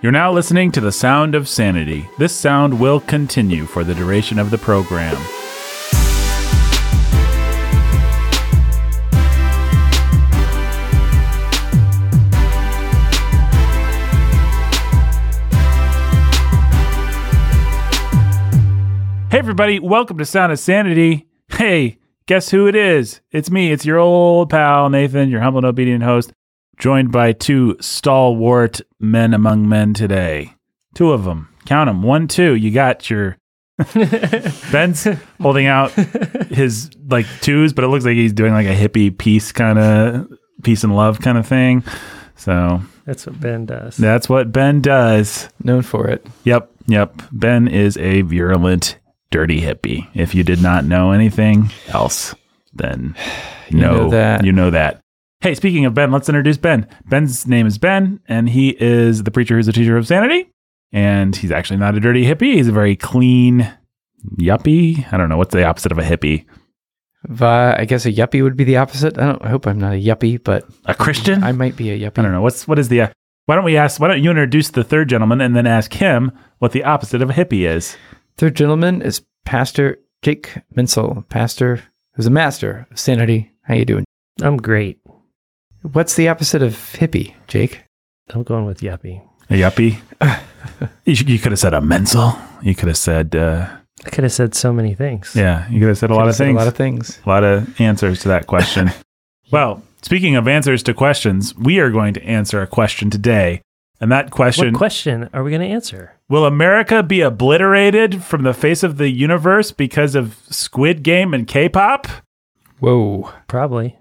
[0.00, 2.08] You're now listening to the sound of sanity.
[2.18, 5.16] This sound will continue for the duration of the program.
[19.32, 21.26] Hey, everybody, welcome to Sound of Sanity.
[21.48, 23.20] Hey, guess who it is?
[23.32, 26.32] It's me, it's your old pal, Nathan, your humble and obedient host,
[26.78, 30.54] joined by two stalwart men among men today.
[30.94, 31.48] Two of them.
[31.66, 32.02] Count them.
[32.02, 32.54] One, two.
[32.54, 33.36] You got your.
[34.72, 35.06] Ben's
[35.40, 39.52] holding out his like twos, but it looks like he's doing like a hippie peace
[39.52, 40.28] kind of
[40.64, 41.84] peace and love kind of thing.
[42.34, 43.96] So That's what Ben does.
[43.96, 45.48] that's what Ben does.
[45.62, 46.26] known for it.
[46.44, 47.22] Yep, yep.
[47.30, 48.98] Ben is a virulent,
[49.30, 50.08] dirty hippie.
[50.14, 52.34] If you did not know anything else,
[52.74, 53.14] then
[53.70, 54.44] You no, know that.
[54.44, 55.00] you know that.
[55.40, 56.86] Hey, speaking of Ben, let's introduce Ben.
[57.06, 60.50] Ben's name is Ben, and he is the preacher who's a teacher of sanity.
[60.92, 62.54] And he's actually not a dirty hippie.
[62.54, 63.72] He's a very clean
[64.36, 65.10] yuppie.
[65.12, 66.46] I don't know what's the opposite of a hippie.
[67.28, 69.16] Vi- I guess a yuppie would be the opposite.
[69.16, 69.44] I don't.
[69.44, 71.44] I hope I'm not a yuppie, but A Christian.
[71.44, 72.18] I might be a yuppie.
[72.18, 72.42] I don't know.
[72.42, 73.02] What's what is the?
[73.02, 73.08] Uh,
[73.46, 74.00] why don't we ask?
[74.00, 77.30] Why don't you introduce the third gentleman and then ask him what the opposite of
[77.30, 77.96] a hippie is?
[78.38, 81.82] Third gentleman is Pastor Jake Minsel, pastor
[82.14, 83.52] who's a master of sanity.
[83.62, 84.04] How you doing?
[84.42, 84.98] I'm great.
[85.82, 87.82] What's the opposite of hippie, Jake?
[88.30, 89.22] I'm going with yuppie.
[89.50, 89.98] A yuppie.
[91.04, 92.38] you, should- you could have said a mensal.
[92.62, 93.68] You could have said, uh,
[94.04, 95.32] I could have said so many things.
[95.34, 96.54] yeah, you could have said a lot Could've of said things.
[96.56, 97.20] A lot of things.
[97.24, 98.90] a lot of answers to that question.
[99.52, 103.62] well, speaking of answers to questions, we are going to answer a question today.
[104.00, 106.12] And that question What question are we going to answer?
[106.28, 111.48] Will America be obliterated from the face of the universe because of Squid Game and
[111.48, 112.06] K pop?
[112.78, 113.32] Whoa.
[113.48, 113.98] Probably.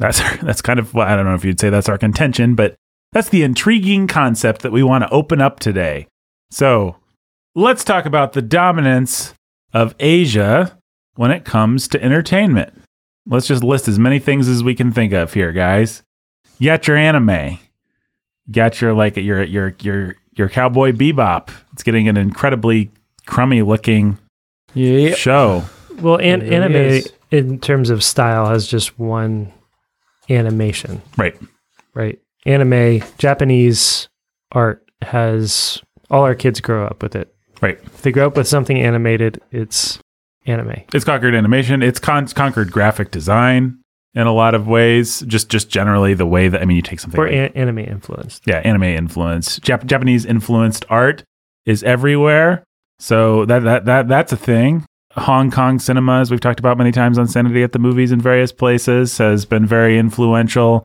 [0.00, 2.54] That's our, that's kind of well, I don't know if you'd say that's our contention,
[2.56, 2.74] but
[3.12, 6.06] that's the intriguing concept that we want to open up today.
[6.50, 6.96] So
[7.54, 9.34] let's talk about the dominance
[9.72, 10.76] of Asia
[11.16, 12.72] when it comes to entertainment.
[13.26, 16.02] Let's just list as many things as we can think of here, guys.
[16.58, 17.28] You got your anime.
[18.46, 21.50] You got your like your your your your cowboy bebop.
[21.74, 22.90] It's getting an incredibly
[23.26, 24.18] crummy looking
[24.74, 25.14] Yeah.
[25.14, 25.64] show.
[26.00, 27.12] Well, an- anime is.
[27.30, 29.52] in terms of style has just one
[30.30, 31.36] animation, Right.
[31.94, 32.18] right?
[32.46, 34.08] Anime, Japanese
[34.52, 35.80] art has
[36.10, 37.34] all our kids grow up with it.
[37.60, 37.78] Right.
[37.84, 39.98] If they grow up with something animated, it's
[40.46, 40.82] anime.
[40.94, 41.82] It's conquered animation.
[41.82, 43.78] It's con- conquered graphic design
[44.14, 45.20] in a lot of ways.
[45.26, 47.20] Just just generally the way that I mean, you take something.
[47.20, 48.44] Or like- an- anime influenced.
[48.46, 49.58] yeah, anime influence.
[49.60, 51.22] Jap- Japanese influenced art
[51.66, 52.64] is everywhere.
[52.98, 54.84] So that that that that's a thing.
[55.16, 58.20] Hong Kong cinema, as we've talked about many times on Sanity at the movies in
[58.20, 60.84] various places, has been very influential.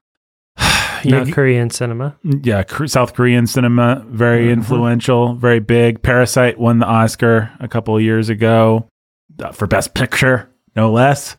[1.05, 2.15] Not Korean cinema.
[2.23, 4.53] yeah, South Korean cinema, very Mhm.
[4.53, 6.01] influential, very big.
[6.01, 8.87] Parasite won the Oscar a couple of years ago
[9.43, 11.37] uh, for Best Picture, no less.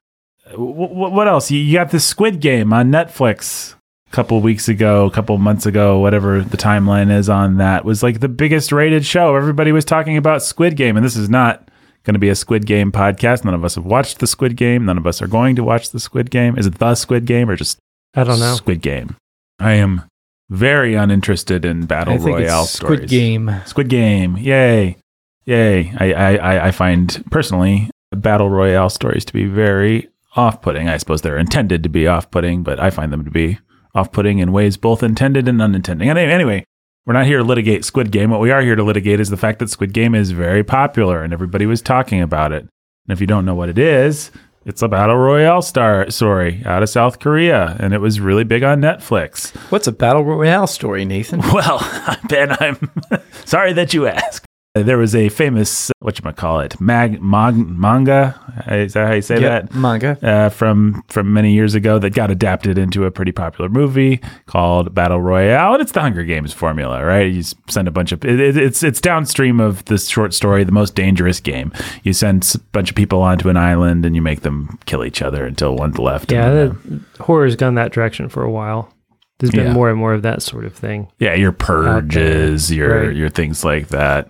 [0.52, 1.50] W- w- what else?
[1.50, 3.74] You, you got the Squid Game on Netflix
[4.06, 8.04] a couple weeks ago, a couple months ago, whatever the timeline is on that was
[8.04, 9.34] like the biggest rated show.
[9.34, 11.65] Everybody was talking about Squid Game, and this is not
[12.06, 13.44] going to be a Squid Game podcast.
[13.44, 14.86] None of us have watched the Squid Game.
[14.86, 16.56] None of us are going to watch the Squid Game.
[16.56, 17.78] Is it the Squid Game or just
[18.14, 18.54] I don't know.
[18.54, 19.16] Squid Game.
[19.58, 20.02] I am
[20.48, 23.10] very uninterested in battle I think royale it's Squid stories.
[23.10, 23.50] Game.
[23.66, 24.96] Squid Game, yay,
[25.44, 25.92] yay!
[25.98, 30.88] I, I I- I find personally battle royale stories to be very off-putting.
[30.88, 33.58] I suppose they're intended to be off-putting, but I find them to be
[33.94, 36.06] off-putting in ways both intended and unintended.
[36.08, 36.64] Anyway,
[37.06, 38.30] we're not here to litigate Squid Game.
[38.30, 41.22] What we are here to litigate is the fact that Squid Game is very popular
[41.22, 42.62] and everybody was talking about it.
[42.62, 44.32] And if you don't know what it is,
[44.64, 48.64] it's a battle royale star story out of South Korea, and it was really big
[48.64, 49.54] on Netflix.
[49.70, 51.40] What's a battle royale story, Nathan?
[51.52, 51.78] Well,
[52.28, 52.90] Ben, I'm
[53.44, 54.44] sorry that you asked.
[54.82, 58.38] There was a famous what you might call it mag, mag manga.
[58.68, 60.18] Is that how you say Yep, manga.
[60.22, 64.94] Uh, from from many years ago that got adapted into a pretty popular movie called
[64.94, 67.30] Battle Royale, and it's the Hunger Games formula, right?
[67.32, 70.72] You send a bunch of it, it- it's it's downstream of this short story, the
[70.72, 71.72] most dangerous game.
[72.02, 75.22] You send a bunch of people onto an island and you make them kill each
[75.22, 76.32] other until one's left.
[76.32, 78.92] Yeah, then, the horror's gone that direction for a while.
[79.38, 79.72] There's been Yeah.
[79.74, 81.08] more and more of that sort of thing.
[81.18, 83.16] yeah, your purges, your Right.
[83.16, 84.28] your things like that.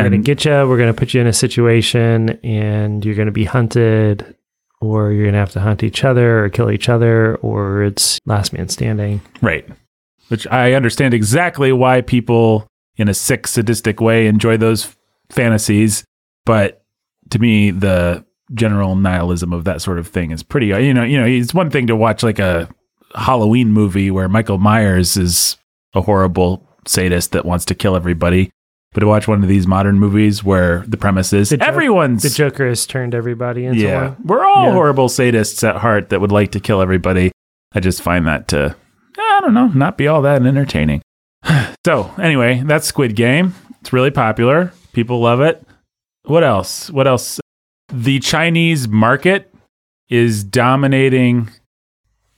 [0.00, 0.24] We're going to mm-hmm.
[0.24, 0.68] get you.
[0.68, 4.36] We're going to put you in a situation and you're going to be hunted
[4.80, 8.18] or you're going to have to hunt each other or kill each other or it's
[8.26, 9.20] last man standing.
[9.42, 9.68] Right.
[10.28, 12.66] Which I understand exactly why people
[12.96, 14.96] in a sick, sadistic way enjoy those
[15.28, 16.04] fantasies.
[16.44, 16.82] But
[17.30, 18.24] to me, the
[18.54, 21.70] general nihilism of that sort of thing is pretty, you know, you know, it's one
[21.70, 22.68] thing to watch like a
[23.14, 25.56] Halloween movie where Michael Myers is
[25.94, 28.50] a horrible sadist that wants to kill everybody.
[28.92, 32.22] But to watch one of these modern movies where the premise is The jo- everyone's
[32.24, 34.16] The Joker has turned everybody into yeah, one.
[34.24, 34.72] we're all Yeah.
[34.72, 37.30] horrible sadists at heart that would like to kill everybody.
[37.72, 38.74] I just find that to
[39.16, 41.02] I don't know, not be all that entertaining.
[41.86, 43.54] so anyway, that's Squid Game.
[43.80, 44.72] It's really popular.
[44.92, 45.64] People love it.
[46.24, 46.90] What else?
[46.90, 47.40] What else?
[47.92, 49.54] The Chinese market
[50.08, 51.48] is dominating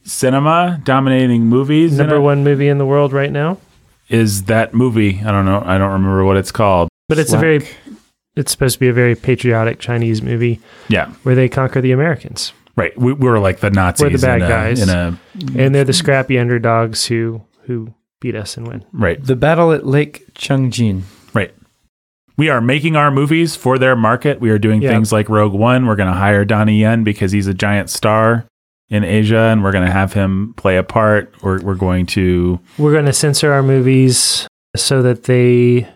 [0.04, 1.96] cinema, dominating movies.
[1.96, 3.58] Number one movie in the world right now.
[4.08, 5.20] Is that movie.
[5.24, 5.62] I don't know.
[5.64, 6.88] I don't remember what it's called.
[7.08, 7.66] But it's a very
[8.36, 12.52] it's supposed to be a very patriotic Chinese movie Yeah, where they conquer the Americans.
[12.76, 12.96] right.
[12.98, 14.04] We, we were like the Nazis.
[14.04, 14.82] We're the bad in a, guys.
[14.82, 15.18] In a
[15.62, 18.84] And they're the scrappy underdogs who who beat us and win.
[18.92, 19.22] right.
[19.22, 21.02] The battle at Lake Changjin.
[21.34, 21.54] Right.
[22.38, 24.40] We are making our movies for their market.
[24.40, 24.90] We are doing Yeah.
[24.90, 25.86] things like Rogue One.
[25.86, 28.46] We're going to hire Donnie Yen because he's a giant star
[28.92, 31.34] in Asia, and we're going to have him play a part.
[31.42, 34.46] We're, we're going to, We're going to censor our movies
[34.76, 35.88] so that they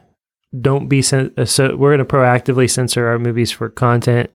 [0.58, 4.30] don't be cen- uh, so we're going to proactively censor our movies for content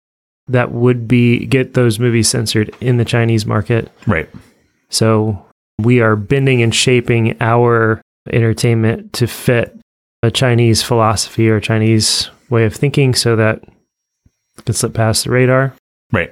[0.47, 3.91] that would be get those movies censored in the Chinese market.
[4.05, 4.29] right.
[4.89, 5.43] So
[5.79, 9.75] we are bending and shaping our entertainment to fit
[10.21, 13.63] a Chinese philosophy or Chinese way of thinking so that
[14.57, 15.73] it can slip past the radar.
[16.11, 16.31] Right.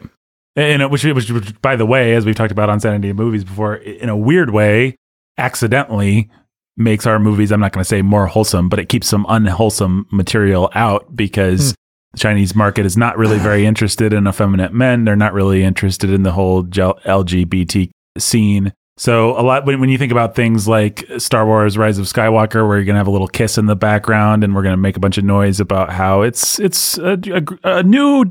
[0.55, 3.75] And which, which, which, by the way, as we've talked about on Sanity Movies before,
[3.75, 4.95] in a weird way,
[5.37, 6.29] accidentally
[6.75, 10.07] makes our movies, I'm not going to say more wholesome, but it keeps some unwholesome
[10.11, 11.75] material out because hmm.
[12.13, 15.05] the Chinese market is not really very interested in effeminate men.
[15.05, 18.73] They're not really interested in the whole LGBT scene.
[18.97, 22.67] So a lot when, when you think about things like Star Wars: Rise of Skywalker,
[22.67, 24.99] where you're gonna have a little kiss in the background, and we're gonna make a
[24.99, 28.25] bunch of noise about how it's it's a, a, a new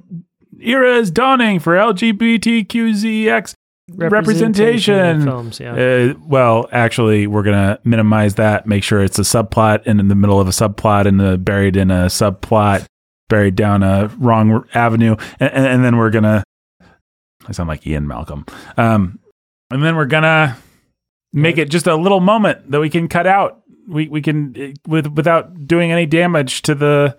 [0.60, 3.54] era is dawning for LGBTQZX
[3.90, 4.94] representation.
[4.94, 5.74] in films, yeah.
[5.74, 8.66] Uh, well, actually, we're gonna minimize that.
[8.66, 11.76] Make sure it's a subplot, and in the middle of a subplot, and uh, buried
[11.76, 12.86] in a subplot,
[13.28, 16.44] buried down a wrong avenue, and, and, and then we're gonna.
[17.46, 18.44] I sound like Ian Malcolm.
[18.76, 19.20] Um,
[19.70, 20.56] and then we're gonna
[21.32, 23.62] make it just a little moment that we can cut out.
[23.88, 27.16] We we can uh, with without doing any damage to the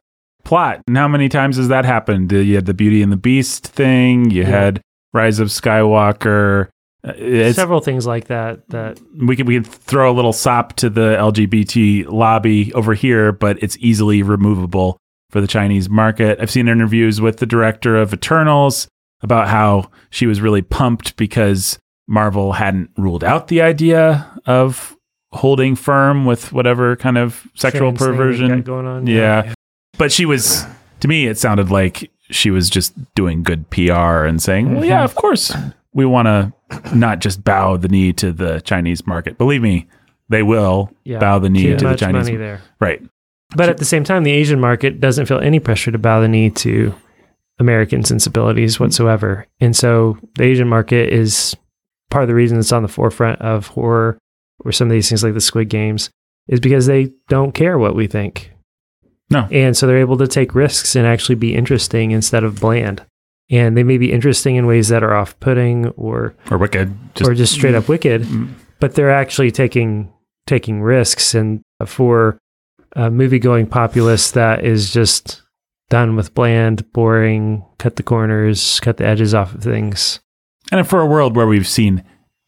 [0.49, 0.81] plot.
[0.87, 2.33] And how many times has that happened?
[2.33, 4.31] Uh, You had the Beauty and the Beast thing.
[4.31, 4.49] You Yeah.
[4.49, 4.81] had
[5.13, 6.67] Rise of Skywalker.
[7.07, 10.73] Uh, It's Several things like that that we can we can throw a little sop
[10.77, 14.97] to the LGBT lobby over here, but it's easily removable
[15.29, 16.39] for the Chinese market.
[16.41, 18.87] I've seen interviews with the director of Eternals
[19.21, 24.95] about how she was really pumped because Marvel hadn't ruled out the idea of
[25.31, 29.05] holding firm with whatever kind of sexual trans perversion going on.
[29.07, 29.53] yeah.
[29.99, 30.65] But she was,
[31.01, 35.03] to me, it sounded like she was just doing good PR and saying, well, yeah,
[35.03, 35.55] of course,
[35.93, 36.51] we want to
[36.95, 39.37] not just bow the knee to the Chinese market.
[39.37, 39.87] Believe me,
[40.29, 41.19] they will Yeah.
[41.19, 42.61] bow the knee Too to the Chinese money there.
[42.79, 43.01] Right.
[43.55, 46.27] But at the same time, the Asian market doesn't feel any pressure to bow the
[46.27, 46.93] knee to
[47.57, 49.47] American sensibilities whatsoever.
[49.59, 51.55] And so the Asian market is
[52.09, 54.17] part of the reason it's on the forefront of horror
[54.63, 56.09] or some of these things like the Squid Games
[56.47, 58.51] is because they don't care what we think.
[59.29, 59.47] No.
[59.51, 63.05] And so they're able to take risks and actually be interesting instead of bland.
[63.51, 66.95] And they may be interesting in ways that are off putting or Or wicked.
[67.15, 68.49] Just, or just straight up wicked Mm.
[68.79, 70.11] but they're actually taking
[70.47, 72.37] taking risks and for
[72.95, 75.43] a movie going populace that is just
[75.89, 80.19] done with bland boring cut the corners cut the edges off of things
[80.71, 82.03] and for a world where we've seen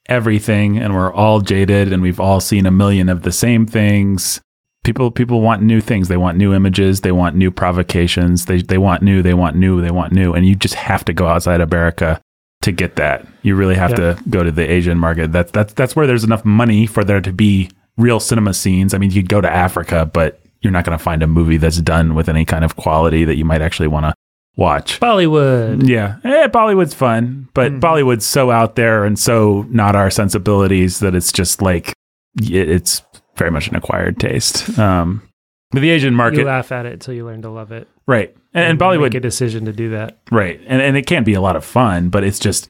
[0.08, 4.42] everything and we're all jaded and we've all seen a million of the same things.
[4.84, 6.08] People people want new things.
[6.08, 7.02] They want new images.
[7.02, 8.46] They want new provocations.
[8.46, 9.22] They they want new.
[9.22, 9.80] They want new.
[9.82, 10.34] They want new.
[10.34, 12.20] And you just have to go outside America
[12.64, 13.28] to get that.
[13.44, 13.96] You really have Yeah.
[14.16, 15.32] to go to the Asian market.
[15.32, 18.94] That's that's that's where there's enough money for there to be real cinema scenes.
[18.96, 21.58] I mean, you could go to Africa, but you're not going to find a movie
[21.58, 24.14] that's done with any kind of quality that you might actually want to
[24.58, 25.00] watch.
[25.00, 27.80] bollywood Yeah, eh, Bollywood's fun, but Mhm.
[27.80, 31.94] Bollywood's so out there and so not our sensibilities that it's just like
[32.42, 33.02] it, it's
[33.42, 34.78] very much an acquired taste.
[34.78, 35.28] Um,
[35.72, 38.36] but the Asian market, you laugh at it until you learn to love it right,
[38.54, 41.34] and, and make Bollywood, a decision to do that right, and and it can be
[41.34, 42.68] a lot of fun, but it's just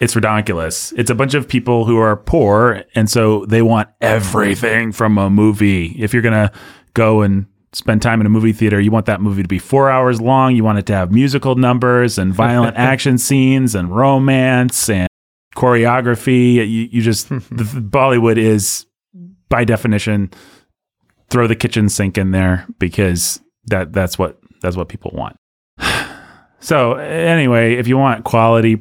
[0.00, 0.92] it's ridiculous.
[0.92, 5.30] It's a bunch of people who are poor, and so they want everything from a
[5.30, 5.96] movie.
[5.98, 6.52] If you're gonna
[6.92, 9.88] go and spend time in a movie theater, you want that movie to be four
[9.88, 10.54] hours long.
[10.54, 15.08] You want it to have musical numbers and violent action scenes and romance and
[15.56, 16.54] choreography.
[16.54, 18.84] You, you just the Bollywood is
[19.52, 20.30] by definition
[21.28, 25.36] throw the kitchen sink in there because that that's what that's what people want.
[26.64, 28.80] So anyway, if you want quality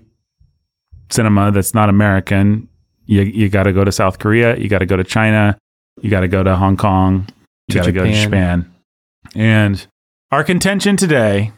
[1.10, 2.70] cinema that's not American,
[3.08, 5.58] you you got to go to South Korea, you got to go to China,
[6.00, 7.28] you got to go to Hong Kong,
[7.68, 8.72] You got to go to Japan.
[9.34, 9.88] And
[10.32, 11.54] our contention today,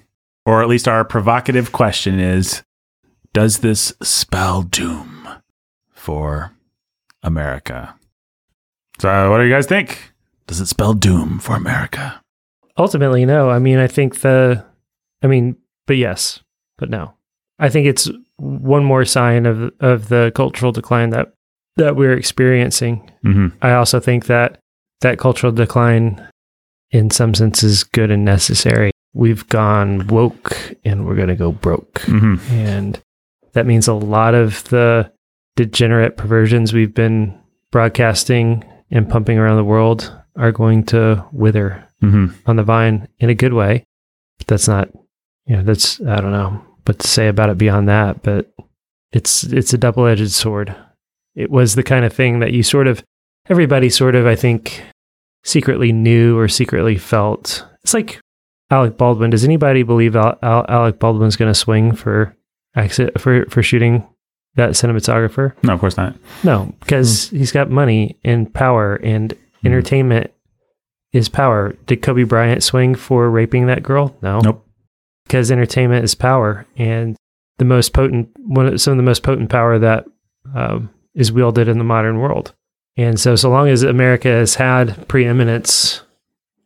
[0.45, 2.63] or at least our provocative question is
[3.33, 5.27] Does this spell doom
[5.91, 6.53] for
[7.21, 7.95] America?
[9.03, 10.13] So, what do you guys think?
[10.47, 12.21] Does it spell doom for America?
[12.77, 13.49] Ultimately, no.
[13.49, 14.63] I mean, I think the,
[15.21, 15.57] I mean,
[15.87, 16.39] but yes,
[16.77, 17.13] but no.
[17.59, 21.33] I think it's one more sign of of the cultural decline that
[21.75, 23.11] that we're experiencing.
[23.25, 23.57] Mm-hmm.
[23.61, 24.59] I also think that
[25.01, 26.25] that cultural decline,
[26.91, 28.91] in some sense, is good and necessary.
[29.11, 31.95] We've gone woke and we're going to go broke.
[32.03, 32.53] Mm-hmm.
[32.53, 33.01] And
[33.51, 35.11] that means a lot of the
[35.57, 37.37] degenerate perversions we've been
[37.69, 42.35] broadcasting and pumping around the world are going to wither Mm-hmm.
[42.49, 43.85] on the vine in a good way.
[44.37, 44.89] But that's not,
[45.45, 48.51] you know, that's, I don't know what to say about it beyond that, but
[49.13, 50.75] it's, it's a double edged sword.
[51.33, 53.01] It was the kind of thing that you sort of,
[53.49, 54.83] everybody sort of, I think,
[55.45, 57.65] secretly knew or secretly felt.
[57.85, 58.19] It's like
[58.69, 59.29] Alec Baldwin.
[59.29, 62.35] Does anybody believe Al- Al- Alec Baldwin's going to swing for
[62.75, 64.05] exit for, for shooting
[64.55, 65.53] that cinematographer?
[65.63, 66.15] No, of course not.
[66.43, 69.33] No, because he's got money and power and
[69.65, 70.31] entertainment
[71.11, 71.73] is power.
[71.85, 74.15] Did Kobe Bryant swing for raping that girl?
[74.21, 74.39] No.
[74.39, 74.67] Nope.
[75.25, 77.15] Because entertainment is power, and
[77.57, 80.05] the most potent one, of, some of the most potent power that
[80.53, 82.53] um, is wielded in the modern world.
[82.97, 86.01] And so, so long as America has had preeminence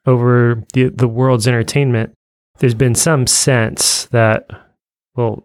[0.05, 2.13] over the the world's entertainment,
[2.57, 4.49] there's been some sense that,
[5.15, 5.43] well,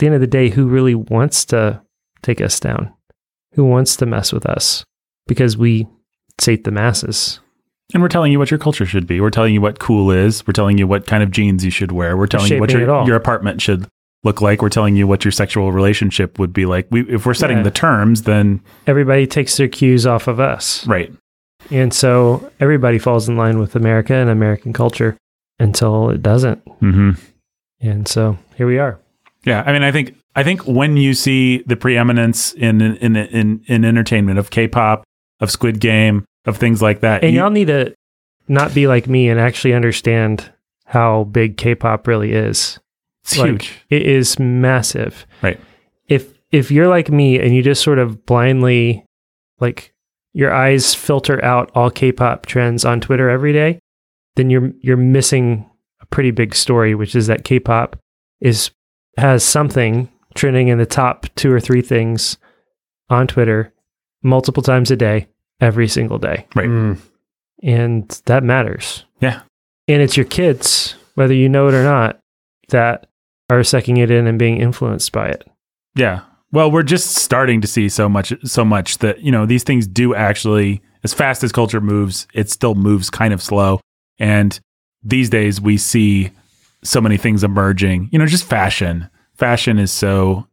[0.00, 1.80] the end of the day, who really wants to
[2.22, 2.92] take us down?
[3.54, 4.84] Who wants to mess with us?
[5.28, 5.86] Because we
[6.40, 7.40] sate the masses.
[7.92, 9.20] And we're telling you what your culture should be.
[9.20, 10.46] We're telling you what cool is.
[10.46, 12.16] We're telling you what kind of jeans you should wear.
[12.16, 13.86] We're telling you what your, your apartment should
[14.22, 14.62] look like.
[14.62, 16.86] We're telling you what your sexual relationship would be like.
[16.90, 17.62] We, if we're setting Yeah.
[17.64, 20.86] the terms, then Everybody takes their cues off of us.
[20.86, 21.12] right.
[21.70, 25.16] And so everybody falls in line with America and American culture
[25.58, 26.64] until it doesn't.
[26.64, 27.10] Mm-hmm.
[27.80, 28.99] And so here we are.
[29.44, 33.64] Yeah, I mean, I think I think when you see the preeminence in in in,
[33.66, 35.04] in entertainment of K-pop,
[35.40, 37.94] of Squid Game, of things like that, And you- y'all need to
[38.48, 40.50] not be like me and actually understand
[40.86, 42.78] how big K-pop really is.
[43.22, 43.72] it's like, huge.
[43.90, 45.26] It is massive.
[45.42, 45.58] Right.
[46.08, 49.04] If if you're like me and you just sort of blindly
[49.60, 49.92] like
[50.32, 53.78] your eyes filter out all K-pop trends on Twitter every day,
[54.36, 55.68] then you're you're missing
[56.00, 57.96] a pretty big story, which is that K-pop
[58.40, 58.70] is
[59.16, 62.38] has something trending in the top two or three things
[63.08, 63.72] on Twitter
[64.22, 65.28] multiple times a day,
[65.60, 66.46] every single day.
[66.54, 66.68] Right.
[66.68, 66.98] Mm.
[67.62, 69.04] And that matters.
[69.20, 69.42] Yeah.
[69.88, 72.20] And it's your kids, whether you know it or not,
[72.68, 73.08] that
[73.48, 75.46] are sucking it in and being influenced by it.
[75.96, 76.20] Yeah.
[76.52, 79.86] Well, we're just starting to see so much so much that, you know, these things
[79.86, 83.80] do actually as fast as culture moves, it still moves kind of slow.
[84.18, 84.58] And
[85.02, 86.30] these days we see
[86.82, 88.08] so many things emerging.
[88.12, 89.08] You know, just fashion.
[89.34, 90.46] Fashion is so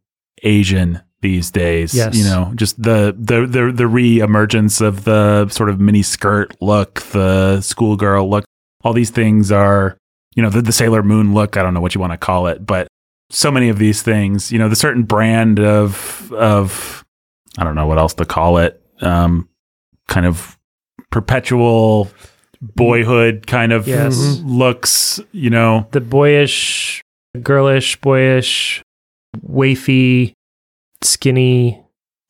[0.43, 1.93] Asian these days.
[1.93, 2.15] Yes.
[2.15, 7.01] You know, just the the the the re-emergence of the sort of mini skirt look,
[7.01, 8.45] the schoolgirl look.
[8.83, 9.97] All these things are,
[10.35, 11.57] you know, the, the Sailor Moon look.
[11.57, 12.87] I don't know what you want to call it, but
[13.29, 17.03] so many of these things, you know, the certain brand of of
[17.57, 19.49] I don't know what else to call it, um,
[20.07, 20.57] kind of
[21.09, 22.09] perpetual
[22.61, 24.41] boyhood kind of Yes.
[24.43, 25.87] looks, you know.
[25.91, 27.01] The boyish,
[27.41, 28.81] girlish, boyish,
[29.47, 30.33] wafy,
[31.01, 31.81] skinny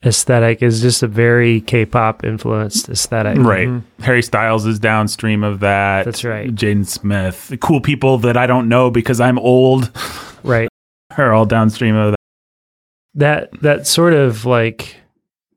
[0.05, 3.37] aesthetic is just a very K-pop influenced aesthetic.
[3.39, 3.67] Right.
[3.67, 3.83] Mhm.
[4.01, 6.05] Harry Styles is downstream of that.
[6.05, 6.53] That's right.
[6.53, 7.53] Jaden Smith.
[7.61, 9.91] Cool people that I don't know because I'm old
[10.43, 10.69] Right.
[11.17, 12.17] are all downstream of that.
[13.15, 14.97] That that sort of like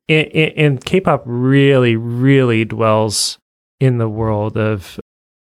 [0.09, 3.39] and, and K-pop really, really dwells
[3.80, 5.00] in the world of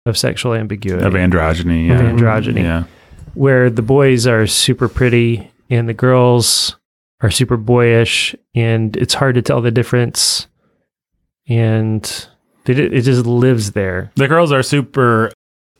[0.06, 1.02] of sexual ambiguity.
[1.02, 1.90] Of androgyny.
[1.90, 2.62] Of androgyny.
[2.62, 2.84] Yeah.
[3.34, 6.76] where the boys are super pretty and the girls
[7.22, 10.46] are super boyish and it's hard to tell the difference
[11.48, 12.26] and
[12.66, 15.32] it, it just lives there The girls are super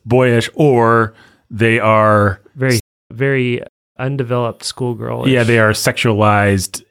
[0.06, 1.14] boyish or
[1.50, 2.80] they are very
[3.12, 3.61] very
[3.99, 6.82] undeveloped schoolgirl yeah, they are sexualized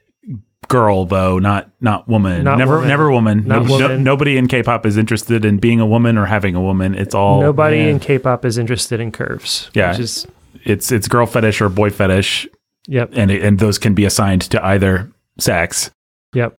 [0.74, 2.42] girl though, not not woman.
[2.44, 2.88] Not never woman.
[2.88, 3.46] never woman.
[3.46, 6.60] Not No- no- nobody in K-pop is interested in being a woman or having a
[6.60, 6.94] woman.
[6.94, 7.88] It's all nobody yeah.
[7.92, 9.90] in k-pop is interested in curves Yeah.
[9.92, 10.26] which is
[10.64, 12.48] it's it's girl fetish or boy fetish
[12.88, 15.90] yep and it, and those can be assigned to either sex.
[16.34, 16.54] yep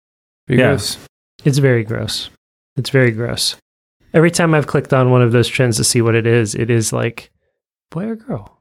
[0.47, 0.99] Because
[1.44, 2.30] it's very gross
[2.76, 3.56] it's very gross
[4.12, 6.71] every time i've clicked on one of those trends to see what it is it
[6.71, 7.30] is like
[7.90, 8.53] boy or girl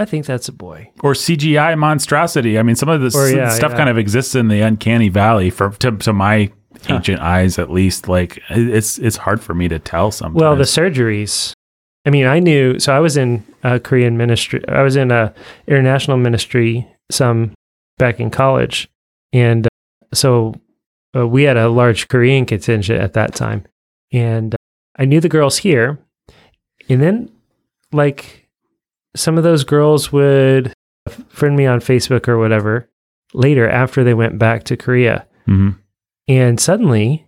[0.00, 2.58] i think that's a boy or CGI monstrosity.
[2.58, 3.76] I mean, some of this Or, yeah, stuff yeah.
[3.78, 6.50] kind of exists in the uncanny valley for to, to my
[6.86, 6.94] Huh.
[6.94, 8.08] ancient eyes, at least.
[8.08, 10.40] Like it's it's hard for me to tell sometimes.
[10.40, 11.52] Well, the surgeries.
[12.06, 12.78] I mean, I knew.
[12.78, 14.66] So I was in a Korean ministry.
[14.68, 15.34] I was in a
[15.66, 17.52] international ministry some
[17.98, 18.88] back in college,
[19.32, 19.70] and uh,
[20.14, 20.54] so
[21.14, 23.66] uh, we had a large Korean contingent at that time,
[24.12, 24.56] and uh,
[24.96, 25.98] I knew the girls here,
[26.88, 27.30] and then
[27.92, 28.39] like
[29.16, 30.72] some of those girls would
[31.28, 32.88] friend me on Facebook or whatever
[33.34, 35.76] later after they went back to Korea, Mhm.
[36.28, 37.26] and suddenly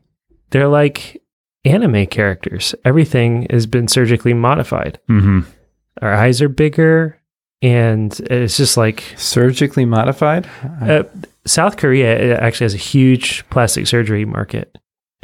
[0.50, 1.20] they're like
[1.64, 2.74] anime characters.
[2.84, 4.98] Everything has been surgically modified.
[5.08, 5.44] Mhm.
[6.00, 7.18] Our eyes are bigger,
[7.62, 10.46] and it's just like Surgically modified?
[10.82, 11.04] uh,
[11.46, 14.76] South Korea actually has a huge plastic surgery market,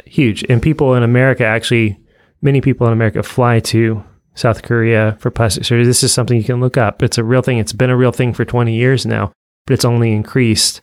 [0.05, 1.97] huge, and people in America actually,
[2.41, 4.03] many people in America fly to
[4.39, 5.85] South Korea for plastic surgery.
[5.85, 7.03] This is something you can look up.
[7.03, 7.57] It's a real thing.
[7.57, 9.33] It's been a real thing for 20 years now,
[9.67, 10.81] but it's only increased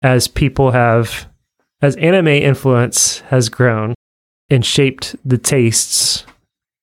[0.00, 1.28] as people have,
[1.82, 3.94] as anime influence has grown
[4.48, 6.24] and shaped the tastes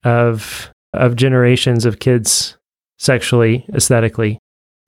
[0.04, 2.58] of of generations of kids
[3.00, 4.38] sexually, aesthetically.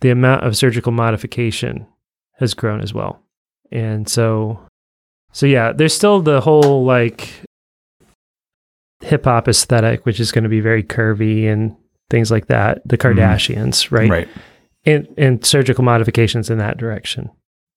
[0.01, 1.87] The amount of surgical modification
[2.39, 3.21] has grown as well.
[3.71, 4.59] And so
[5.31, 7.29] so yeah, there's still the whole like
[9.03, 11.75] hip hop aesthetic, which is going to be very curvy and
[12.09, 12.81] things like that.
[12.87, 14.09] The Kardashians, right?
[14.09, 14.27] Right.
[14.85, 17.29] And and surgical modifications in that direction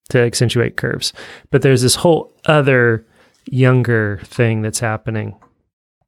[0.09, 1.13] to accentuate curves.
[1.51, 3.05] But there's this whole other
[3.45, 5.37] younger thing that's happening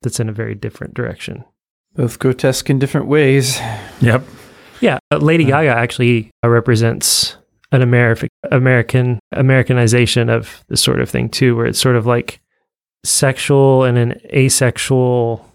[0.01, 1.43] that's in a very different direction.
[1.95, 3.59] Both grotesque in different ways.
[4.01, 4.23] Yep.
[4.81, 7.38] Yeah, uh, Lady Uh, Gaga actually uh, represents
[7.71, 12.39] an American American Americanization of this sort of thing too, where it's sort of like
[13.03, 15.45] sexual and an asexual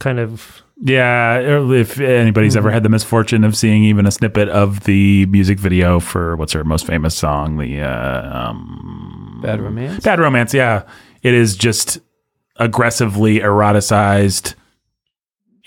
[0.00, 2.72] kind of Yeah, if anybody's ever Mhm.
[2.74, 6.64] had the misfortune of seeing even a snippet of the music video for what's her
[6.64, 10.02] most famous song, the uh, um, Bad romance.
[10.02, 10.82] Bad Romance, yeah,
[11.22, 12.00] it is just
[12.56, 14.54] aggressively eroticized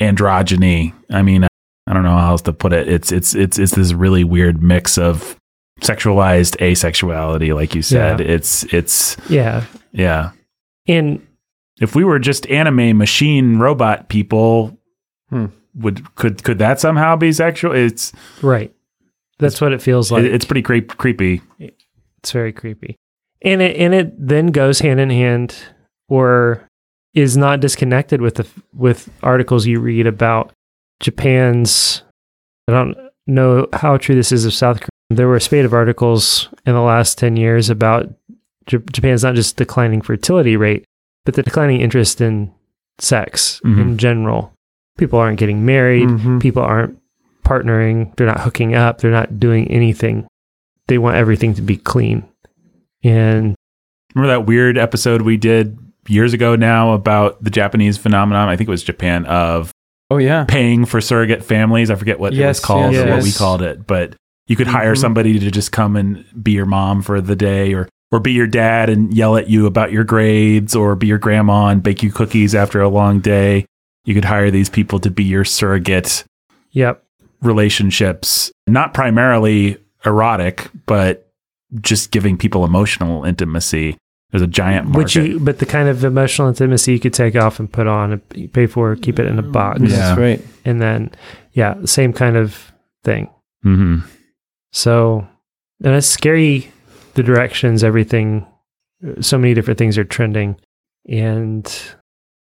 [0.01, 0.93] androgyny.
[1.09, 1.43] I mean,
[1.87, 2.87] I don't know how else to put it.
[2.89, 5.37] It's it's it's it's this really weird mix of
[5.81, 8.19] sexualized asexuality, like you said.
[8.19, 8.25] Yeah.
[8.25, 9.63] It's it's yeah.
[9.93, 10.31] yeah.
[10.87, 11.21] And
[11.79, 14.75] If we were just anime machine robot people,
[15.29, 15.45] Hmm.
[15.75, 17.71] would could could that somehow be sexual?
[17.73, 18.73] It's right.
[19.39, 20.23] That's what it feels like.
[20.23, 21.41] it- it's pretty creep, creepy.
[21.59, 22.95] It's very creepy.
[23.43, 25.55] And it and it then goes hand in hand
[26.09, 26.67] or
[27.13, 30.51] is not disconnected with the with articles you read about
[30.99, 32.01] Japan's
[32.67, 32.97] I don't
[33.27, 34.89] know how true this is of South Korea.
[35.11, 38.11] There were a spate of articles in the last 10 years about
[38.67, 40.83] J- Japan's not just declining fertility rate,
[41.25, 42.51] but the declining interest in
[42.99, 43.79] sex Mhm.
[43.81, 44.53] in general.
[44.97, 46.41] People aren't getting married, Mhm.
[46.41, 46.97] people aren't
[47.45, 50.25] partnering, they're not hooking up, they're not doing anything.
[50.87, 52.23] They want everything to be clean.
[53.03, 53.55] And
[54.15, 55.77] Remember that weird episode we did
[56.07, 58.49] years ago now about the Japanese phenomenon?
[58.49, 59.71] I think it was Japan of
[60.09, 60.45] Oh yeah.
[60.45, 61.91] paying for surrogate families.
[61.91, 64.15] I forget what it was Yes, called yes, or what we called it, but
[64.47, 64.97] you could hire Mhm.
[64.97, 68.47] somebody to just come and be your mom for the day or or be your
[68.47, 72.11] dad and yell at you about your grades or be your grandma and bake you
[72.11, 73.65] cookies after a long day.
[74.05, 76.23] You could hire these people to be your surrogate
[76.71, 77.03] yep,
[77.41, 81.29] relationships, not primarily erotic, but
[81.81, 83.97] just giving people emotional intimacy.
[84.31, 84.97] There's a giant market.
[84.97, 88.13] which you but the kind of emotional intimacy you could take off and put on
[88.13, 89.81] and pay for, keep it in a box.
[89.81, 89.87] Yeah.
[89.87, 90.41] That's right.
[90.63, 91.11] And then
[91.53, 92.71] yeah, same kind of
[93.03, 93.29] thing.
[93.63, 93.99] hmm
[94.71, 95.27] So
[95.83, 96.71] and it's scary
[97.17, 98.45] the directions everything
[99.19, 100.55] so many different things are trending.
[101.09, 101.65] And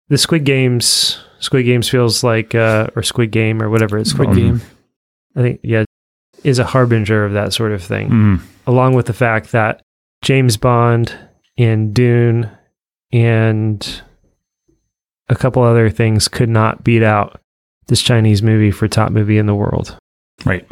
[0.07, 4.27] the Squid Games Squid Games feels like uh or Squid Game or whatever it's Squid
[4.27, 4.37] called.
[4.37, 4.61] Game.
[5.35, 5.83] I think yeah
[6.43, 8.07] is a harbinger of that sort of thing.
[8.09, 8.35] hmm
[8.67, 9.81] along with the fact that
[10.21, 11.17] James Bond
[11.57, 12.51] and Dune
[13.11, 14.01] and
[15.27, 17.41] a couple other things could not beat out
[17.87, 19.97] this Chinese movie for top movie in the world.
[20.45, 20.67] Right.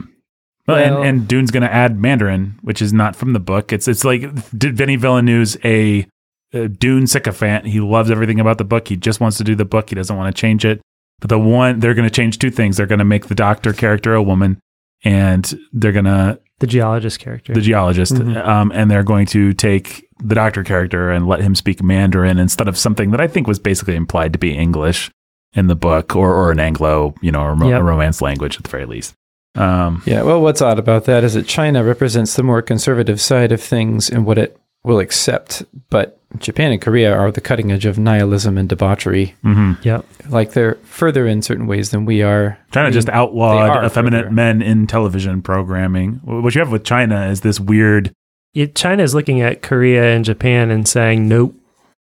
[0.68, 3.72] Well, Well- and, and Dune's going to add Mandarin, which is not from the book.
[3.72, 6.06] It's it's like Vinny Villeneuve's a,
[6.54, 7.66] a Dune sycophant.
[7.68, 8.88] He loves everything about the book.
[8.88, 9.90] He just wants to do the book.
[9.90, 10.82] He doesn't want to change it.
[11.20, 12.78] But the one they're going to change two things.
[12.78, 14.60] They're going to make the doctor character a woman,
[15.04, 17.54] and they're going to The geologist character.
[17.54, 18.46] the geologist, Mhm.
[18.46, 22.68] um, and they're going to take the doctor character and let him speak Mandarin instead
[22.68, 25.10] of something that I think was basically implied to be English
[25.54, 27.82] in the book or, or an Anglo, you know, or Yep.
[27.82, 29.14] a Romance language at the very least.
[29.58, 33.52] Um, Yeah, well, what's odd about that is that China represents the more conservative side
[33.52, 37.86] of things and what it will accept, but Japan and Korea are the cutting edge
[37.86, 39.36] of nihilism and debauchery.
[39.44, 39.78] mhm.
[39.84, 40.06] yep.
[40.30, 42.58] Like they're further in certain ways than we are.
[42.72, 44.34] China I mean, just they outlawed effeminate further.
[44.36, 46.20] men in television programming.
[46.24, 48.12] What you have with China is this weird.
[48.54, 51.56] It, China is looking at Korea and Japan and saying, nope,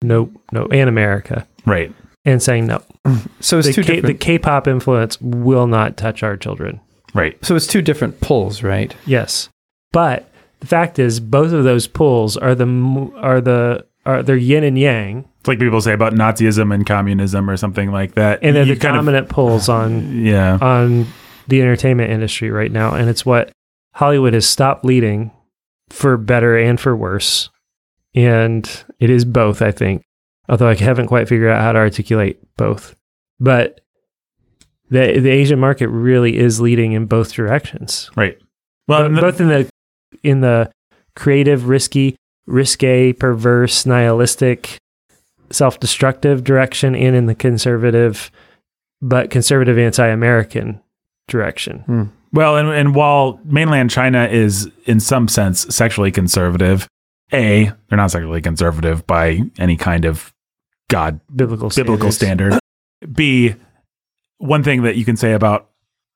[0.02, 1.92] nope, no, and America, Right.
[2.24, 2.82] and saying no.
[3.40, 4.14] So it's The, two K, the.
[4.14, 6.80] K-pop influence will not touch our children.
[7.18, 7.44] Right.
[7.44, 8.94] so it's two different pulls, right?
[9.06, 9.48] Yes,
[9.92, 10.28] but
[10.60, 12.66] the fact is, both of those pulls are the
[13.16, 17.50] are the are they're yin and yang, It's like people say about Nazism and communism
[17.50, 18.40] or something like that.
[18.42, 20.58] and they're You the kind of- dominant pulls on yeah.
[20.60, 21.06] on
[21.48, 23.50] the entertainment industry right now, and it's what
[23.94, 25.30] Hollywood has stopped leading
[25.90, 27.48] for better and for worse,
[28.14, 29.62] and it is both.
[29.62, 30.04] I think,
[30.48, 32.94] although I haven't quite figured out how to articulate both,
[33.40, 33.80] but
[34.90, 38.10] the the Asian market really is leading in both directions.
[38.16, 38.38] Right.
[38.86, 39.68] Well, Bo- and the- both in the
[40.22, 40.70] in the
[41.16, 44.78] creative, risky, risque, perverse, nihilistic,
[45.50, 48.30] self-destructive direction, and in the conservative,
[49.02, 50.80] but conservative anti-American
[51.26, 51.80] direction.
[51.80, 52.02] Hmm.
[52.32, 56.86] Well, and, and while mainland China is in some sense sexually conservative,
[57.32, 60.32] A, they're not sexually conservative by any kind of
[60.90, 62.56] God Biblical biblical standards.
[63.00, 63.14] standard.
[63.16, 63.54] B,
[64.38, 65.70] one thing that you can say about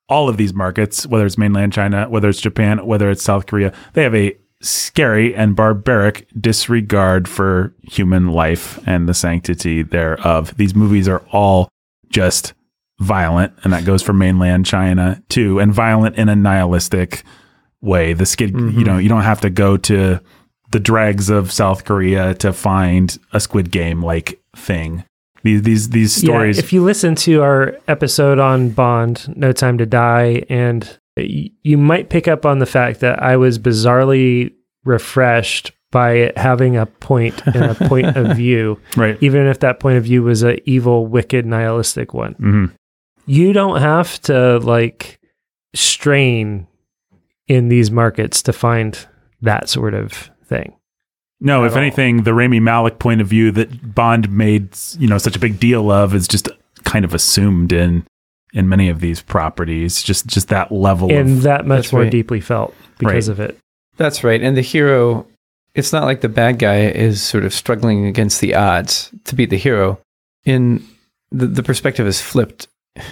[0.09, 3.73] all of these markets, whether it's mainland China, whether it's Japan, whether it's South Korea,
[3.93, 10.57] they have a scary and barbaric disregard for human life and the sanctity thereof.
[10.57, 11.69] These movies are all
[12.11, 12.55] just
[13.01, 17.25] violent, and that goes for mainland China too, and violent in a nihilistic
[17.81, 18.13] way.
[18.13, 18.83] The skid, you mm-hmm.
[18.83, 20.21] know, you don't have to go to
[20.71, 25.05] the dregs of South Korea to find a Squid Game like thing.
[25.43, 26.57] These these these stories.
[26.57, 31.79] Yeah, if you listen to our episode on Bond, No Time to Die, and you
[31.79, 34.53] might pick up on the fact that I was bizarrely
[34.85, 39.19] refreshed by having a point and a point of view, right.
[39.21, 42.33] even if that point of view was an evil, wicked, nihilistic one.
[42.35, 42.65] hmm
[43.27, 45.21] You don't have to like
[45.75, 46.67] strain
[47.47, 49.07] in these markets to find
[49.43, 50.75] that sort of thing.
[51.45, 51.79] No, if all.
[51.79, 55.59] anything, the Rami Malek point of view that Bond made, you know, such a big
[55.59, 56.49] deal of is just
[56.85, 58.05] kind of assumed in
[58.55, 60.03] in many of these properties.
[60.03, 62.11] Just just that level And of that much more right.
[62.11, 63.33] deeply felt because Right.
[63.33, 63.59] of it.
[63.97, 64.41] That's right.
[64.43, 65.27] And the hero,
[65.75, 69.51] it's not like the bad guy is sort of struggling against the odds to beat
[69.51, 69.99] the hero.
[70.45, 70.83] In
[71.31, 72.69] the, the perspective is flipped.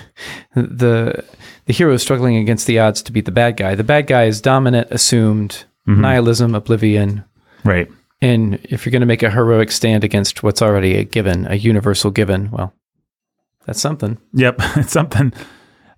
[0.55, 1.25] The
[1.67, 3.75] the hero is struggling against the odds to beat the bad guy.
[3.75, 5.99] The bad guy is dominant, assumed, Mhm.
[5.99, 7.25] nihilism, oblivion.
[7.65, 7.89] right.
[8.23, 11.55] And if you're going to make a heroic stand against what's already a given, a
[11.55, 12.75] universal given, well,
[13.67, 14.19] that's something.
[14.35, 15.33] Yep, it's something.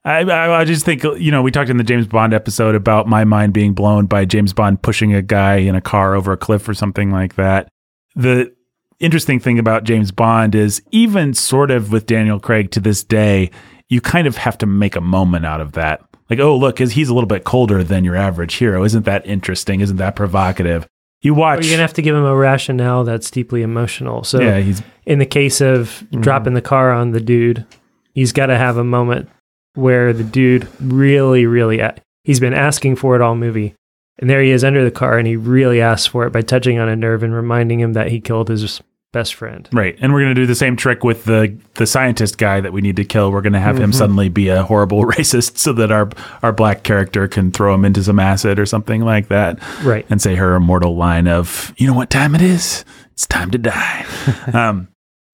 [0.05, 3.07] I, I I just think you know we talked in the James Bond episode about
[3.07, 6.37] my mind being blown by James Bond pushing a guy in a car over a
[6.37, 7.69] cliff or something like that.
[8.17, 8.53] The
[8.99, 13.51] interesting thing about James Bond is even sort of with Daniel Craig to this day,
[13.89, 16.03] you kind of have to make a moment out of that.
[16.31, 18.85] Like, oh look, he's a little bit colder than your average hero?
[18.85, 19.81] Isn't that interesting?
[19.81, 20.89] Isn't that provocative?
[21.23, 24.25] You Or watch, you're gonna have to give him a rationale that's deeply emotional.
[24.25, 26.21] So yeah, he's in the case of mm-hmm.
[26.21, 27.65] dropping the car on the dude,
[28.13, 29.29] he's got to have a moment
[29.75, 33.75] where the dude really, really, a- he's been asking for it all movie.
[34.19, 36.79] And there he is under the car, and he really asks for it by touching
[36.79, 38.83] on a nerve and reminding him that he killed his
[39.13, 39.69] best friend.
[39.73, 39.97] Right.
[40.01, 42.81] And we're going to do the same trick with the the scientist guy that we
[42.81, 43.31] need to kill.
[43.31, 46.11] We're going to have him suddenly be a horrible racist so that our
[46.43, 50.07] our black character can throw him into some acid or something like that Right.
[50.11, 52.85] and say her immortal line of, "You know what time it is?
[53.13, 54.07] It's time to die."
[54.53, 54.89] um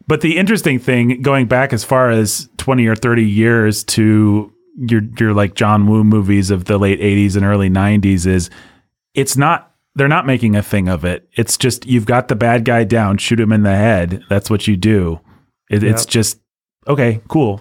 [0.06, 5.02] but the interesting thing going back as far as 20 or 30 years to your
[5.18, 8.48] your like John Woo movies of the late 80s and early 90s is
[9.14, 9.67] it's not
[9.98, 11.28] they're not making a thing of it.
[11.32, 14.22] It's just you've got the bad guy down, shoot him in the head.
[14.28, 15.20] That's what you do.
[15.68, 16.40] It, It's just
[16.86, 17.60] okay, cool.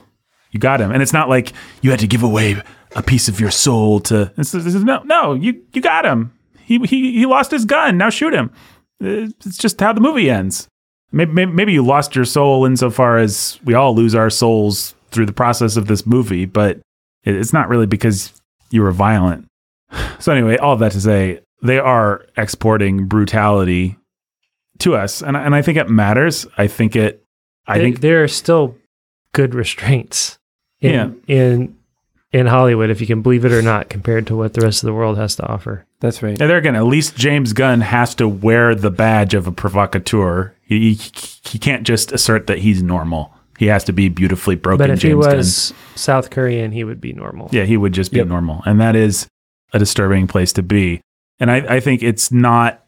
[0.52, 2.62] You got him, and it's not like you had to give away
[2.96, 4.32] a piece of your soul to.
[4.38, 6.32] It's, it's, no, no, you you got him.
[6.64, 7.98] He he he lost his gun.
[7.98, 8.52] Now shoot him.
[9.00, 10.68] It's just how the movie ends.
[11.12, 15.26] Maybe, maybe, maybe you lost your soul insofar as we all lose our souls through
[15.26, 16.80] the process of this movie, but
[17.24, 18.34] it's not really because
[18.72, 19.46] you were violent.
[20.20, 23.98] So anyway, all that to say, they are exporting brutality
[24.80, 26.46] to us, and I- and I think it matters.
[26.58, 27.24] I think it.
[27.68, 28.76] I There- think there are still
[29.34, 30.38] good restraints
[30.82, 31.10] in, Yeah.
[31.28, 31.76] in,
[32.32, 34.88] in Hollywood, if you can believe it or not, compared to what the rest of
[34.88, 35.86] the world has to offer.
[36.00, 36.40] That's right.
[36.40, 40.54] And there again, at least James Gunn has to wear the badge of a provocateur.
[40.62, 41.12] He, he,
[41.44, 43.34] he can't just assert that he's normal.
[43.58, 44.78] He has to be beautifully broken.
[44.78, 45.38] But if James he Gunn.
[45.38, 47.50] was South Korean, he would be normal.
[47.52, 48.28] Yeah, he would just be Yep.
[48.28, 48.62] normal.
[48.66, 49.28] And that is
[49.74, 51.02] a disturbing place to be.
[51.40, 52.84] And I, I think it's not,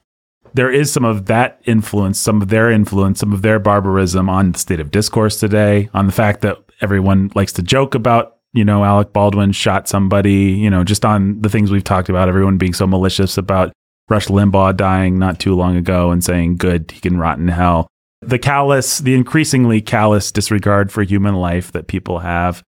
[0.54, 4.54] there is some of that influence, some of their influence, some of their barbarism on
[4.54, 8.66] the state of discourse today, on the fact that everyone likes to joke about, you
[8.66, 12.58] know, Alec Baldwin shot somebody, you know, just on the things we've talked about, everyone
[12.58, 13.72] being so malicious about
[14.10, 17.88] Rush Limbaugh dying not too long ago and saying, good, he can rot in hell.
[18.22, 22.64] the callous, the increasingly callous disregard for human life that people have.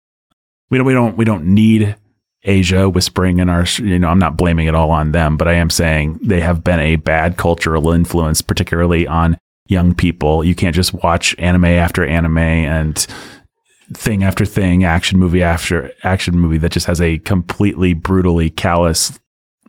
[0.71, 1.97] We don't, we don't, we don't need
[2.47, 5.55] Asia whispering in our, you know, I'm not blaming it all on them, but I
[5.55, 10.45] am saying they have been a bad cultural influence, particularly on young people.
[10.45, 12.97] You can't just watch anime after anime and
[13.93, 19.19] thing after thing, action movie after action movie that just has a completely brutally callous,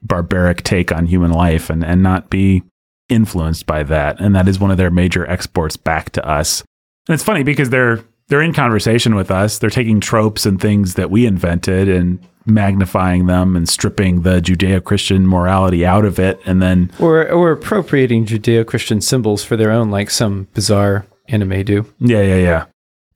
[0.01, 2.63] barbaric take on human life and, and not be
[3.09, 4.19] influenced by that.
[4.19, 6.61] And that is one of their major exports back to us.
[7.07, 9.57] And it's funny because they're they're in conversation with us.
[9.59, 15.27] They're taking tropes and things that we invented and magnifying them and stripping the Judeo-Christian
[15.27, 20.09] morality out of it and then Or or appropriating Judeo-Christian symbols for their own, like
[20.09, 21.85] some bizarre anime do.
[21.99, 22.65] yeah, yeah, yeah.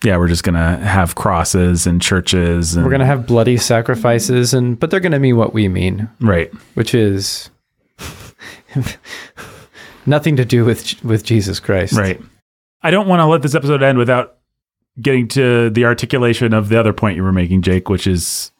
[0.03, 4.51] Yeah, we're just going to have crosses and churches and We're gonna have bloody sacrifices,
[4.51, 6.51] and but they're gonna mean what we mean, right.
[6.73, 7.51] which is
[10.05, 11.93] nothing to do with with Jesus Christ.
[11.93, 12.19] Right.
[12.81, 14.37] I don't want to let this episode end without
[15.01, 18.51] getting to the articulation of the other point you were making, Jake, which is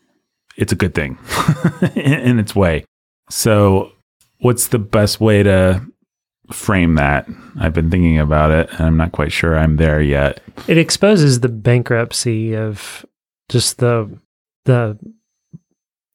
[0.57, 1.17] it's a good thing
[1.95, 2.85] in, its way.
[3.29, 3.91] So,
[4.39, 5.81] what's the best way to
[6.51, 7.27] frame that?
[7.59, 10.41] I've been thinking about it and I'm not quite sure I'm there yet.
[10.67, 13.05] It exposes the bankruptcy of
[13.49, 14.09] just the
[14.65, 14.97] the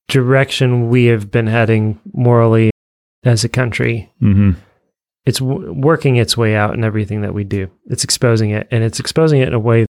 [0.08, 2.70] direction we have been heading morally
[3.24, 4.12] as a country.
[4.20, 4.52] hmm
[5.24, 7.68] It's w- working its way out in everything that we do.
[7.86, 9.85] It's exposing it, and it's exposing it in a way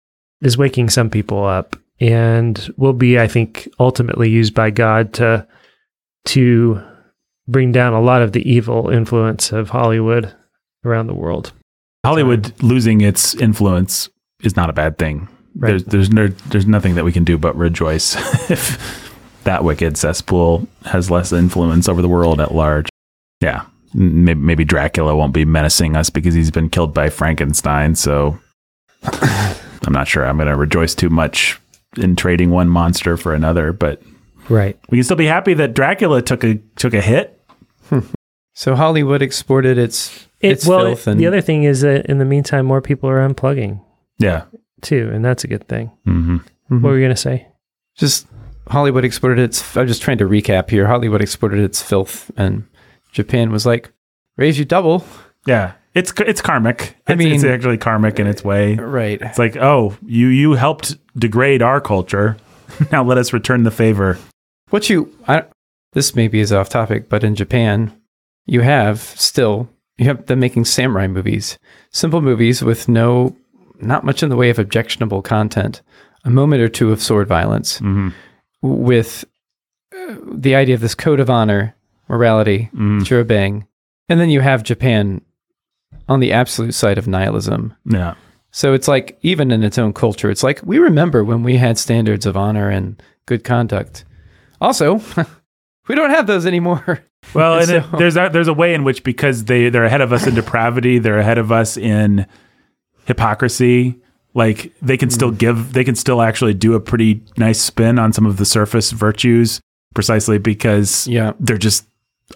[0.42, 5.46] is waking some people up, and will be, I think, ultimately used by God to
[6.26, 6.82] to
[7.48, 10.32] bring down a lot of the evil influence of Hollywood
[10.84, 11.52] around the world.
[12.04, 14.08] Hollywood losing its influence
[14.42, 15.28] is not a bad thing.
[15.54, 15.70] Right.
[15.70, 18.16] There's there's no, there's nothing that we can do but rejoice
[18.50, 19.10] if
[19.44, 22.88] that wicked cesspool has less influence over the world at large.
[23.40, 27.94] Yeah, maybe, maybe Dracula won't be menacing us because he's been killed by Frankenstein.
[27.94, 28.38] So
[29.86, 31.60] I'm not sure I'm going to rejoice too much
[31.96, 34.02] in trading one monster for another, but
[34.48, 34.78] Right.
[34.90, 37.38] we can still be happy that Dracula took a took a hit.
[38.54, 42.18] So Hollywood exported its It, its well, filth and the other thing is that in
[42.18, 43.80] the meantime, more people are unplugging
[44.18, 44.42] Yeah.
[44.82, 45.90] too, and that's a good thing.
[46.04, 46.36] hmm
[46.70, 46.80] Mhm.
[46.80, 47.46] What were you going to say?
[47.96, 48.26] just
[48.68, 49.76] Hollywood exported its.
[49.76, 50.86] I'm just trying to recap here.
[50.86, 52.64] Hollywood exported its filth, and
[53.12, 53.90] Japan was like,
[54.38, 55.04] "Raise you double."
[55.46, 55.72] Yeah.
[55.94, 56.96] It's it's karmic.
[57.06, 58.76] I It's, it's actually karmic in its way.
[58.76, 59.20] Right.
[59.20, 62.36] It's like, oh, you you helped degrade our culture.
[62.92, 64.18] now let us return the favor.
[64.70, 65.14] What you?
[65.28, 65.44] I,
[65.92, 67.92] this maybe is off topic, but in Japan,
[68.46, 71.58] you have still you have them making samurai movies,
[71.90, 73.36] simple movies with no,
[73.80, 75.82] not much in the way of objectionable content,
[76.24, 78.08] a moment or two of sword violence, hmm
[78.62, 79.24] with
[79.92, 81.74] uh, the idea of this code of honor,
[82.08, 83.00] morality, Mm.
[83.00, 83.66] that you're obeying,
[84.08, 85.20] and then you have Japan
[86.12, 87.74] on the absolute side of nihilism.
[87.84, 88.14] Yeah.
[88.50, 91.78] So it's like even in its own culture, it's like we remember when we had
[91.78, 94.04] standards of honor and good conduct.
[94.60, 95.00] Also,
[95.88, 97.02] we don't have those anymore.
[97.34, 100.00] Well, and it, So- there's a, there's a way in which because they they're ahead
[100.00, 102.26] of us in depravity, they're ahead of us in
[103.06, 104.00] hypocrisy.
[104.34, 105.38] Like they can still mm.
[105.38, 108.90] give, they can still actually do a pretty nice spin on some of the surface
[108.90, 109.60] virtues,
[109.94, 111.32] precisely because Yeah.
[111.38, 111.86] they're just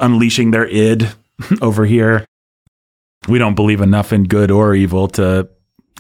[0.00, 1.08] unleashing their id
[1.60, 2.24] over here.
[3.28, 5.48] We don't believe enough in good or evil to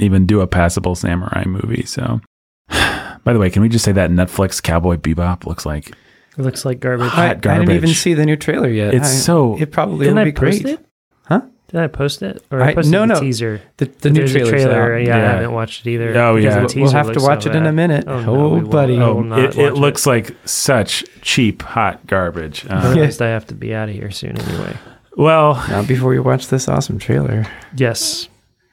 [0.00, 1.84] even do a passable samurai movie.
[1.86, 2.20] So,
[2.68, 5.96] by the way, can we just say that Netflix Cowboy Bebop looks like It
[6.38, 7.10] looks like garbage.
[7.10, 8.94] Hot I, I didn't even see the new trailer yet.
[8.94, 10.74] It's I- so- It probably Didn't will I be post great.
[10.74, 10.86] it?
[11.24, 11.40] Huh?
[11.68, 12.44] Did I post it?
[12.52, 13.20] Or I- I, posted no, the no.
[13.20, 13.60] teaser.
[13.78, 14.94] The, the new There's trailer.
[14.94, 14.98] out.
[15.02, 15.16] Yeah, Yeah.
[15.16, 16.16] I haven't watched it either.
[16.16, 16.64] Oh, yeah.
[16.64, 18.04] the We'll- have to watch so it in a minute.
[18.06, 18.98] Oh, no, Oh, we buddy.
[19.00, 22.64] Oh, it, it watch looks like such cheap hot garbage.
[22.66, 24.76] Uh, Otherwise, I have to be out of here soon anyway.
[25.16, 27.46] Well, Not before you watch this awesome trailer.
[27.74, 28.28] Yes,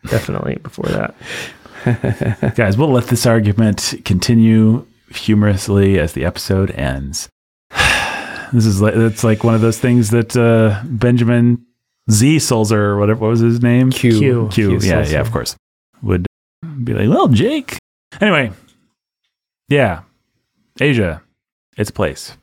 [0.05, 2.53] definitely before that.
[2.55, 7.29] guys, we'll let this argument continue humorously as the episode ends.
[8.53, 11.65] This is like it's like one of those things that uh, Benjamin
[12.11, 12.37] Z.
[12.37, 13.89] Sulzer or whatever what was his name?
[13.89, 14.11] Q.
[14.11, 14.49] Q.
[14.51, 14.79] Q.
[14.79, 15.55] Q Yeah, yeah, of course.
[16.03, 16.27] Would
[16.83, 17.79] be like, well, Jake.
[18.21, 18.51] Anyway,
[19.69, 20.01] yeah,
[20.79, 21.23] Asia,
[21.77, 22.37] its place.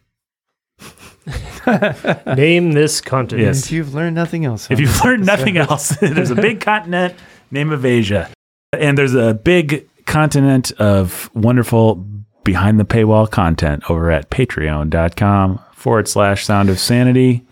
[2.37, 3.47] Name this continent.
[3.47, 3.67] Yes.
[3.67, 7.15] If you've learned nothing else, If you've this learned nothing else, there's a big continent,
[7.51, 8.29] name of Asia.
[8.73, 12.05] And there's a big continent of wonderful
[12.45, 17.45] behind the paywall content over at patreon.com forward slash sound of sanity.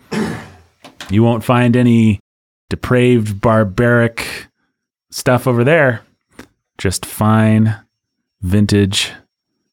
[1.09, 2.19] You won't find any
[2.69, 4.25] depraved, barbaric
[5.11, 6.01] stuff over there.
[6.77, 7.75] Just fine,
[8.41, 9.11] vintage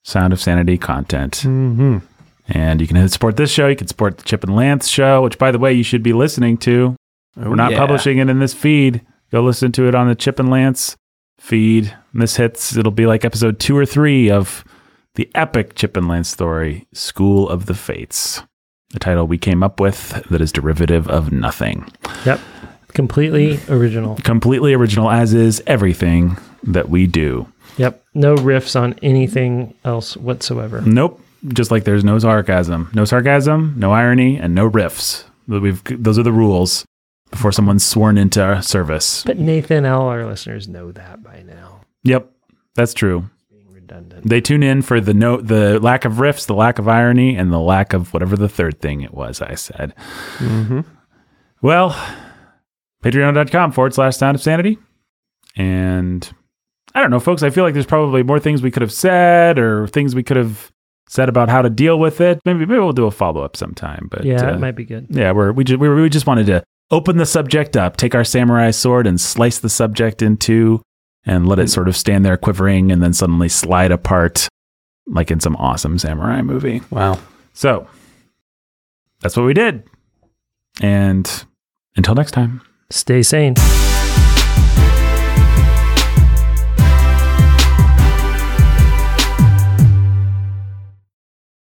[0.03, 1.43] sound of sanity content.
[1.45, 2.03] Mhm.
[2.49, 3.67] And you can support this show.
[3.69, 6.13] You can support the Chip and Lance show, which, by the way, you should be
[6.13, 6.95] listening to.
[7.37, 7.79] Oh, We're not yeah.
[7.79, 9.03] publishing it in this feed.
[9.33, 10.97] Go listen to it on the Chip and Lance
[11.41, 11.95] feed.
[12.13, 14.65] And This hits, it'll be like episode two or three of
[15.17, 18.43] the epic Chip and Lance story, School of the Fates.
[18.91, 21.91] The title we came up with that is derivative of nothing.
[22.25, 22.41] Yep.
[22.89, 24.17] Completely original.
[24.23, 27.47] Completely original, as is everything that we do.
[27.77, 28.03] Yep.
[28.15, 30.81] No riffs on anything else whatsoever.
[30.83, 31.21] Nope.
[31.49, 35.25] Just like there's no sarcasm, no sarcasm, no irony, and no riffs.
[35.47, 36.85] We've, those are the rules
[37.31, 39.23] before someone's sworn into our service.
[39.25, 41.81] But Nathan, all our listeners know that by now.
[42.05, 42.31] Yep,
[42.75, 43.29] that's true.
[43.51, 44.29] Being redundant.
[44.29, 47.53] They tune in for the no, the lack of riffs, the lack of irony, and
[47.53, 49.95] the lack of whatever the third thing it was I said.
[50.39, 50.81] Mm-hmm.
[51.63, 51.91] Well,
[53.03, 54.79] patreon.com forward slash sound of sanity.
[55.57, 56.29] And
[56.95, 57.43] I don't know, folks.
[57.43, 60.37] I feel like there's probably more things we could have said or things we could
[60.37, 60.73] have
[61.09, 62.41] said about how to deal with it.
[62.45, 64.09] Maybe maybe we'll do a follow up sometime.
[64.11, 65.07] But yeah, uh, it might be good.
[65.11, 68.25] yeah, we're, we just we, we just wanted to open the subject up, take our
[68.25, 70.83] samurai sword and slice the subject in two,
[71.25, 74.49] and let it sort of stand there quivering, and then suddenly slide apart,
[75.07, 76.83] like in some awesome samurai movie.
[76.91, 77.19] Wow.
[77.55, 77.89] So
[79.21, 79.85] that's what we did.
[80.81, 81.45] And
[81.97, 82.61] until next time.
[82.91, 83.55] Stay sane.